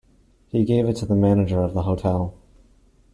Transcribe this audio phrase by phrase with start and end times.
[0.47, 2.33] He gave it to the manager of the hotel.